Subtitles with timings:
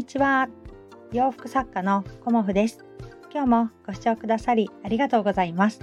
[0.00, 0.48] にちは。
[1.12, 2.86] 洋服作家のコモフです。
[3.30, 5.80] 今日もご視聴くださりありがとうございます。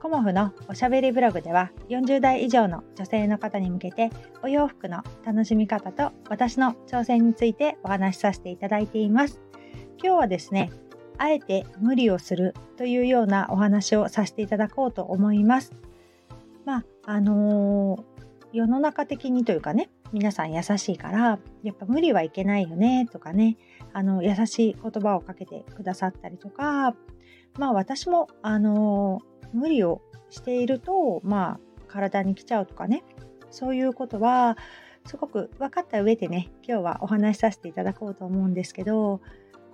[0.00, 4.10] コモフのおしゃべりブログでは40代以上の女性の方に向けて
[4.42, 9.40] お洋服の楽しみ方と私の挑戦についてお話しさせていただいています。
[10.02, 10.72] 今日はですね
[11.16, 15.70] あえて無理をするというようなお話をさせていただこうと思います。
[16.64, 18.02] まああのー、
[18.52, 23.56] 世の中的にというかね皆さん優しいからやっぱ無理はいけないよねとかね
[23.92, 26.94] あの優しい言葉をかけてくださったりとか
[27.58, 29.20] まあ私もあの
[29.52, 33.04] 無理をしているとまあ体に来ちゃうとかね
[33.50, 34.56] そういうことは
[35.04, 39.20] すごく分かった上でね今日はお話しさせていただこうと思うんですけど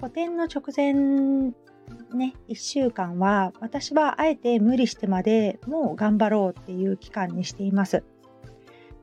[0.01, 1.53] 個展の直前
[2.15, 8.05] ね1週間は私はあえて無理してまでもう頑張ろうっていう期間にしています。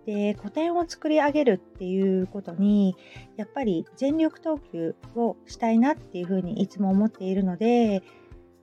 [0.05, 2.95] で古典を作り上げるっていうことに
[3.37, 8.03] やっぱり全力投球をしたいなっていうふうにいつも思っているので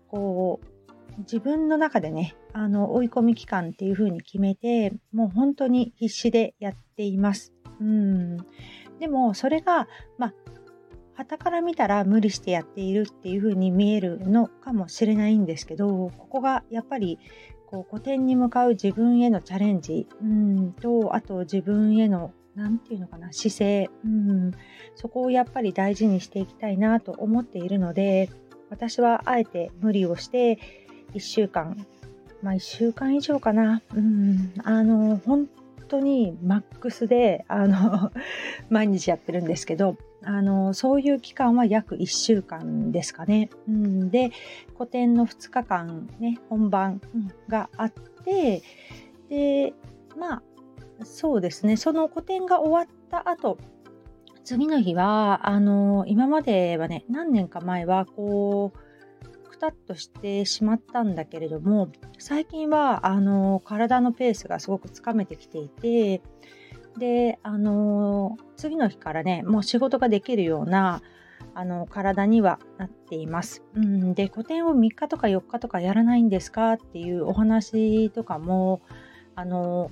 [0.08, 7.52] こう自分の中でねあの追い込み期間っていうふうに決めてもう本当に必死でやっています。
[7.80, 8.36] うん
[9.00, 10.34] でもそれがまあ
[11.14, 17.18] 旗から見たら無理してやっているっていう風に見えるのかもしれないんですけどここがやっぱり
[17.72, 20.06] こう古典に向かう自分へのチャレンジ。
[20.20, 20.72] うん。
[20.74, 23.90] とあと自分への何て言うのかな姿勢。
[24.04, 24.52] うん。
[24.94, 28.28] そこをやっぱり大事にしていきたいなと思っているので
[28.68, 30.58] 私はあえて無理をして
[31.14, 31.86] 1週間
[32.42, 33.80] まあ1週間以上かな。
[33.94, 34.52] うん。
[34.64, 35.48] あの本
[35.88, 38.12] 当にマックスであの
[38.68, 43.50] 毎日やってるんですけどあのそういう期間は約1週間ですかね。
[43.68, 44.30] うん、で
[44.74, 47.00] 個展の2日間ね本番
[47.48, 47.92] があっ
[48.24, 48.62] て
[49.28, 49.74] で
[50.16, 50.42] まあ
[51.04, 53.58] そうですねその個展が終わった後
[54.44, 66.22] 次の日はあの今まではね何年か前はこうくたっとしてしまったんだけれども最近はあの体のペースがすごくつかめてきていて
[66.98, 71.02] で、あのー、次の日からね、もう仕事ができるような、
[71.54, 73.62] あの体にはなっています。
[73.74, 76.74] うん、で個展を3日とか4日とかやらないんですか？
[76.74, 78.80] っていうお話とかも
[79.34, 79.90] あの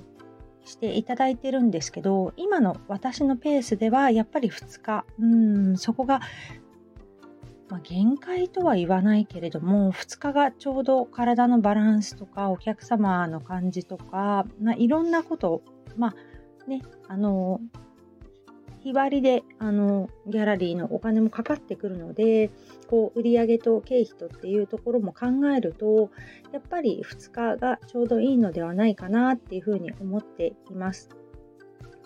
[0.63, 6.21] していただいてるんですけど今の私のペースではやっぱり2日うんそこが、
[7.69, 15.63] まあ、限界とは言わないけれども2日がちょうど体のバランスとかお客様の感じとか、まあ、いろんなこと
[15.97, 16.15] まあ
[16.67, 17.59] ね、あの、
[18.81, 22.49] 日割りであのギャラリーのお金もかかってくるので
[22.87, 26.09] こう売上と経費とっていうところも考えると
[26.51, 31.09] やっぱり2日がちょうどいいのではないかなっていうふうに思っています。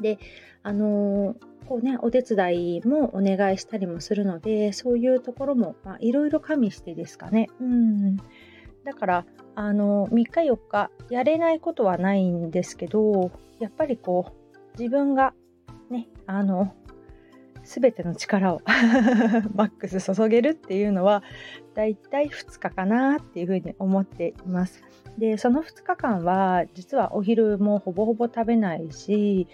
[0.01, 0.19] で
[0.63, 1.35] あの
[1.67, 7.47] こうねお手伝いもお願いしたりもするのでそういうところもいろいろ加味してですかね。
[7.61, 8.17] うん
[8.83, 14.44] だからあの3日4日やれないことはないんですけどやっぱりこう
[14.78, 15.34] 自分が
[15.90, 16.74] ねあの
[17.63, 18.62] 全ての力を
[19.56, 21.24] マックス注げるっていうのは
[21.74, 24.84] だいたい2日かなっていうふうに思っています。
[25.18, 29.47] でその2日間は実はお昼もほぼほぼ食べないし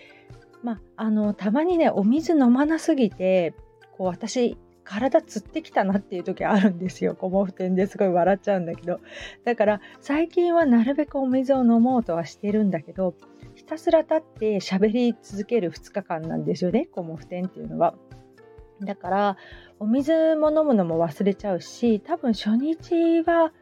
[0.64, 3.54] まああのたまにねお水飲まなすぎて
[3.98, 7.16] こう私体つってきたなっていう時あるんですよ。
[7.16, 9.00] コモフ展ですごい笑っちゃうんだけど。
[9.46, 13.14] だから最近はなるべくお水を飲もうとはしてるんだけど、
[13.72, 17.96] たすら立って喋り続ける2日間なんですよね、コモフ展っていうのは。
[18.82, 19.38] だから、
[19.80, 23.54] お水も飲むのも忘れちゃうし、多分初日は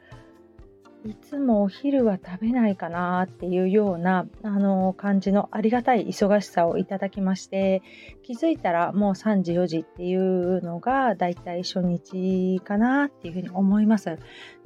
[1.05, 7.81] いつもお昼は食べないかなっていうようなあの感じのありがたい忙しさをいただきまして
[8.23, 14.17] 気づいたらもう3時4時っていうのがだいたい初日かなっていうふうに思います。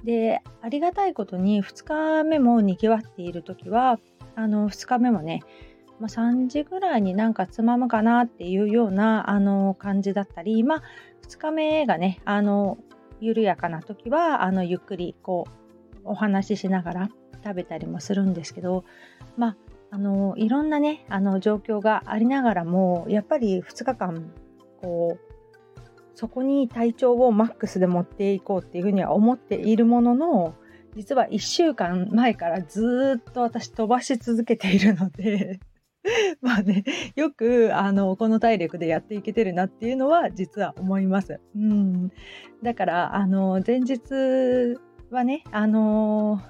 [0.04, 4.00] でありがたいことに2日目もにぎわっている時は
[4.36, 5.42] あの2日目もね
[6.00, 10.84] まあ、3時ぐらいになんかつまむかなっていうようなあの感じだったり、まあ、
[11.30, 12.78] 2日目がねあの
[13.22, 17.10] 緩やかな時はあのゆっくりこうお話ししながら
[17.44, 18.84] 食べたりもするんですけど
[19.38, 19.58] まあ
[19.92, 24.32] あのいろんなねあの状況がありながらもやっぱり2日間
[24.82, 25.34] こう
[26.16, 30.56] そこに体調をマックスで持っていこうっていうふうには思っているものの
[30.96, 35.60] 実は1週間前からずっと私飛ばし続けているので
[36.42, 36.84] まあね
[37.16, 41.40] よくあのこの体力でやっていけてるなっていうのは実は思います。
[41.56, 42.12] うん、
[42.62, 44.78] だからあの前日
[45.14, 46.42] はね、あの、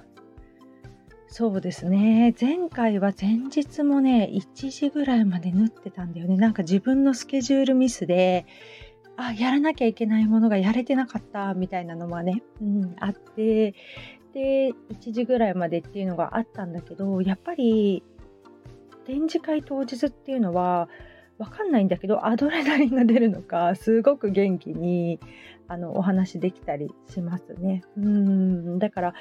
[1.28, 6.36] そうですね、前回は前日もね、1時ぐらいまで縫ってたんだよね。
[6.36, 8.46] なんか自分のスケジュールミスで、
[9.16, 13.74] あやらなきゃいけないものがやれてなかったみたいなのもね、うん、あって
[14.34, 18.02] で1時ぐらいまでっていうのがあったんだけどやっぱり
[19.06, 20.88] 展示会当日っていうのは
[21.38, 25.20] 分かんないんだけどアドレナリンが出るのかすごく元気に
[25.68, 27.82] あのお話できたりしますね。
[27.96, 29.14] うんだから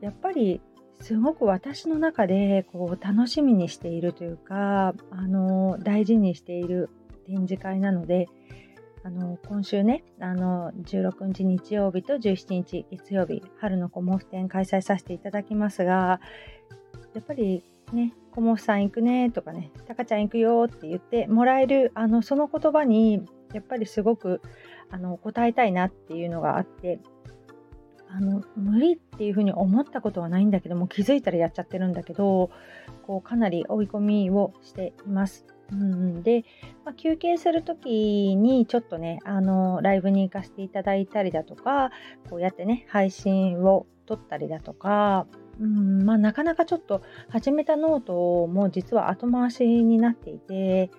[0.00, 0.60] やっぱり
[1.00, 6.90] すごく私の中でこう楽しみにしているというかあの大事にしている
[7.26, 8.28] 展示会なので
[9.02, 16.20] あの今週ねあの16日日曜日と17日月曜日春のコモフ展開催させていただきますが
[17.14, 23.22] やっぱりねコモフさん行くねとかねタカちゃん行くよって言ってもらえるあのその言葉に
[23.54, 24.42] やっぱりすごく
[24.90, 27.00] あの答えたいなっていうのがあって
[28.08, 32.50] あの無理っていうふうに思ったことはないんだけども気づいたらやっちゃってるんだけど
[33.06, 35.46] こうかなり追い込みをしています。
[35.72, 36.44] うん、で、
[36.84, 41.90] まあ、休憩する時にちょっとねあのライブに行かせていただいたりだとか
[42.28, 45.26] こうやってね配信を撮ったりだとか、
[45.60, 50.90] うんまあ、なかなかちょっと始めたノートも実は後回しになっていて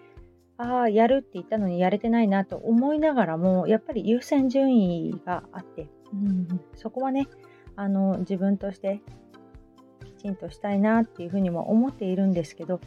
[0.57, 7.27] ああやるって言ったのにやれてないなと思いながらもやっぱり優先順位があって、うん、そこはね
[7.75, 9.01] あの自分として
[10.05, 12.79] きちんとしたいなっていうふうにも思っているんですけど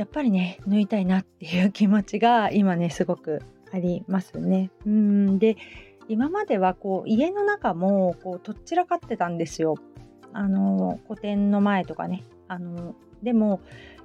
[0.00, 4.70] やっぱりね縫いたいなっていう気持ちが今ねすごくありますね。
[4.86, 5.58] うんで
[6.08, 9.74] 今まではこう家の中もこうとっちらかってたんですよ。
[10.32, 12.24] あの古典の前とかね。
[12.48, 13.60] あのでも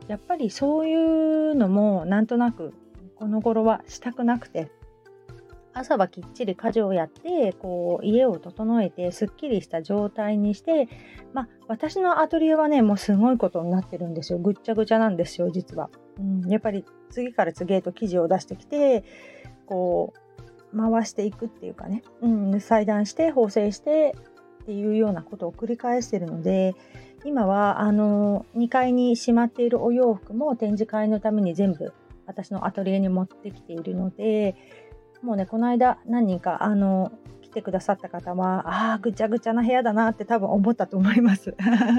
[0.09, 2.73] やっぱりそういうのもなんとなく
[3.15, 4.69] この頃はしたくなくて
[5.75, 10.87] 朝はきっちり家事をやってこう家を整えてすっきりした状態にして、
[11.33, 14.39] まあ、私のアトリエはねもうすごいことになってるんですよ。
[14.39, 19.03] ぐっちゃぐちゃなんですよ実は、うん、やっぱり次から次へと生地を出してきて
[19.65, 20.13] こ
[20.73, 24.15] う回していくっていうかね、うん、裁断して縫製して
[24.63, 26.73] っていうようなことを繰り返してるので
[27.25, 31.93] 今はあの2階にしまっているお洋服も展示会のために全部
[32.25, 34.55] 私のアトリエに持ってきているので
[35.25, 37.11] もうねこの間何人かあの
[37.41, 41.55] 来てくださった方はああぐちゃぐちゃな部屋だなって多分思ったと思います。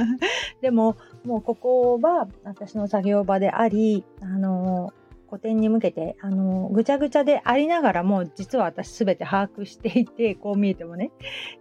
[0.63, 4.93] でももうここは私の作業場でありあの
[5.27, 11.11] 個展に向けてあのぐちゃぐちゃでありながらも実は私全て把握していて こう見えてもね。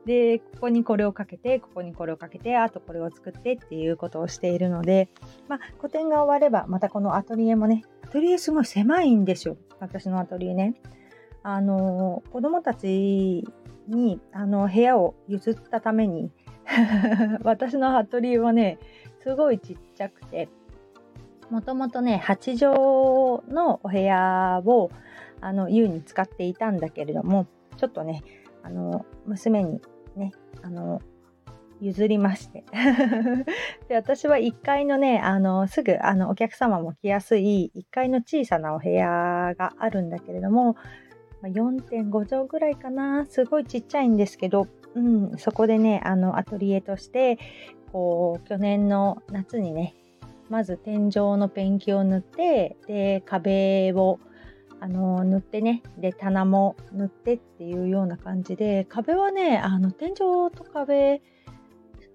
[0.06, 5.10] でここにこれをかけてここにこれをかけてあとこれを作ってっていうことをしているので
[5.48, 9.58] まあ個展が終わればまたこのアトリエもねアトリエすごい狭いんですよ。
[9.80, 10.76] 私のアトリエね。
[11.48, 13.48] あの子供たち
[13.88, 16.32] にあの部屋を譲ったために
[17.46, 18.80] 私のアトリエはね
[19.22, 20.50] すごいちっちゃくて
[21.52, 24.90] もともとね8畳のお部屋を
[25.40, 27.46] あの優に使っていたんだけれども
[27.78, 28.24] ちょっとね
[28.64, 29.80] あの娘に
[30.16, 30.32] ね
[30.64, 31.00] あの
[31.80, 32.64] 譲りまして。
[33.88, 40.76] で私は1階のねあのすぐあのお客様も来やすい1階の小さなお部屋があるんだけれども
[41.48, 43.26] 4.5畳ぐらいかな。
[43.26, 47.38] すごいちっちゃいんですけど、うん、そこでねあのアトリエとして
[47.92, 49.96] こう去年の夏にね
[50.50, 54.20] まず天井のペンキを塗ってで壁を
[54.80, 61.22] あの塗ってねで棚も塗ってっていうような感じで壁はねあの天井と壁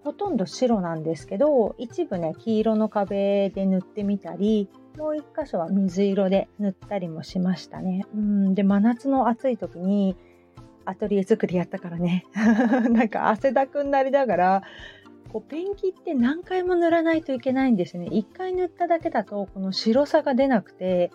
[0.05, 4.69] ほとんど白なんですけど一部ね黄色の壁で塗ってみたり
[5.01, 8.05] もう一箇所は水色で塗ったりもしましたね。
[8.15, 10.15] うんで真夏の暑い時に
[10.85, 12.27] アトリエ作りやったからね
[12.91, 14.63] なんか汗だくになりながら
[15.33, 18.09] こうペンキって何回も塗らないといけないんですね。
[18.11, 21.11] 1回塗っただけだとこの白さが出なくて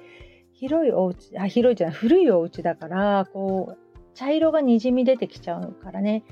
[0.54, 3.78] 広いお家あ広いじゃない古いお家だからこう
[4.16, 6.24] 茶色がにじみ出てきちゃうからね、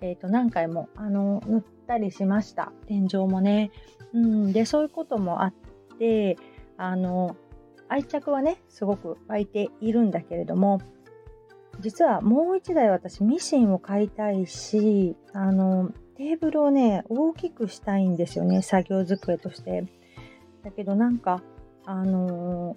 [0.00, 3.72] えー、と何回もあの塗ったりしました天井もね。
[4.12, 5.54] うん、でそういうこともあっ
[5.98, 6.36] て
[6.80, 7.36] あの
[7.88, 10.80] 愛着はねすごく湧いているんだけれども
[11.80, 19.84] 実はもう一台私ミシンを買いたいしあのテーブルをね大きくしたいんですよね作業机として。
[20.62, 21.42] だけどなんか
[21.84, 22.76] あの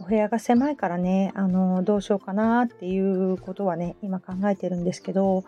[0.00, 5.44] お部屋が狭いからね、あのどうしようかなっていうことはね今考えてるんですけど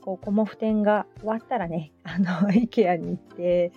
[0.00, 3.72] こうコモフ展が終わったらねあの IKEA に行って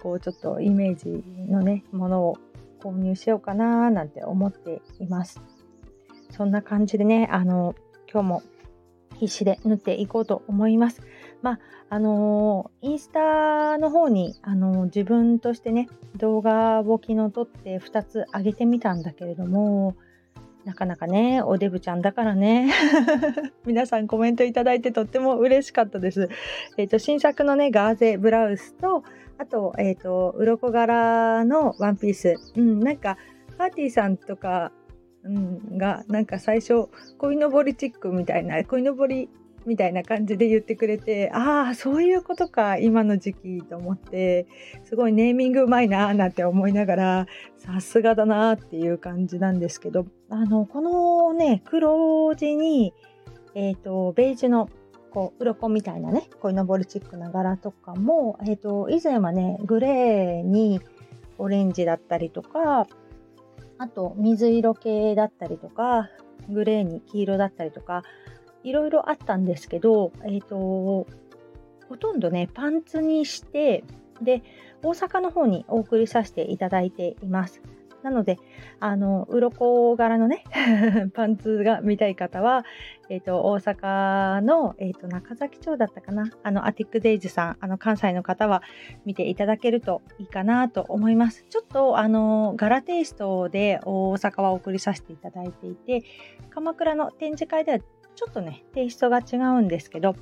[0.00, 2.38] こうちょっとイメージのねものを
[2.84, 5.40] 購入しようかななんて思っています。
[6.30, 7.74] そんな感じでね、あの、
[8.12, 8.42] 今日も
[9.16, 11.00] 必死で縫っていこうと思います。
[11.42, 19.96] まあ、あのー、インスタの方に、あのー、自分としてね、動画を昨日撮って2つ上げてみたんだけれども、
[20.64, 22.72] なかなかね、おデブちゃんだからね。
[23.66, 26.28] 皆さんコメントいただいてとっても嬉しかったです。
[26.78, 29.04] えっ、ー、と、新作のね、ガーゼブラウスと、
[29.36, 32.36] あと、えっ、ー、と、鱗柄のワンピース。
[32.56, 33.18] うん、なんか、
[33.58, 34.72] パーティーさんとか、
[35.22, 39.28] うん、が、なんか最初、鯉のぼりチックみたいな、鯉のぼり
[39.66, 44.46] みたいな感じで言ってくれて、ああ、そういうことか、今の時期と思って、
[44.84, 47.26] すごいネーミングうまいなーなんて思いながら、
[47.58, 52.92] さすがだなーっていう感じなんですけど、あの、このね、黒地に、
[53.54, 54.68] え、ー、と、ベージュの、
[55.10, 60.80] こう、鱗みたいなね、鯉のぼりチックな柄とかも、え、ー、と、以前はね、グレーに
[61.38, 62.86] オレンジだったりとか、
[63.78, 66.10] あと、水色系だったりとか、
[66.48, 68.02] グレーに黄色だったりとか、
[68.64, 71.06] いろいろあったんですけど、えっ、ー、と、
[71.88, 73.84] ほとんどね、パンツにして、
[74.20, 74.42] で、
[74.82, 77.62] 大阪の方にお送りさせていただいています。
[78.04, 78.36] なので、
[78.80, 80.44] あの、鱗柄のね
[81.14, 82.66] パンツが見たい方は、
[83.08, 86.30] えっ、ー、と、大阪の、えっ、ー、と、中崎町だったかな？
[86.42, 88.62] あの、アティックデイズさん、あの、関西の方は
[89.06, 91.46] 見ていただけるといいかなと思います。
[91.48, 96.02] ちょっと、あの、柄テイストで大阪はお送りさせていただいていて、
[96.50, 97.78] 鎌倉の展示会では
[98.16, 100.14] ちょっとね、テイストが違うんですけど、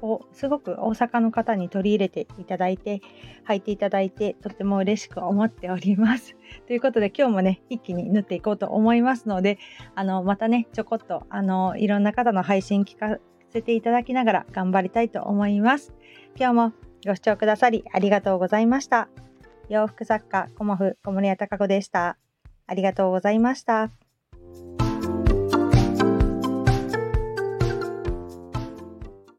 [0.00, 3.00] こう、すごく大阪の方に取り入れていただいて、
[3.48, 6.36] 履いていただいて、とっても嬉しく思っております。
[6.66, 9.58] ということで、今日もね、一気に縫っていこうと思いますので、
[9.94, 13.18] あの、またね、ちょこっと、あの、いろんな方の配信聞か
[13.50, 15.92] せていただきながら頑張りたいと思います。
[16.36, 16.72] 今日も
[17.06, 19.08] ご視聴くださりありがとうございました。
[19.68, 22.16] 洋服作家、コモフ、小森屋隆子でした。
[22.66, 24.07] ありがとうございました。